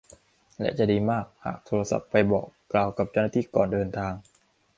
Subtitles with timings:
[0.59, 4.13] และจะดีมากหากโทรศัพท์ไปบอกกล่าวกับเจ้าหน้าที่ก่อนเดินทาง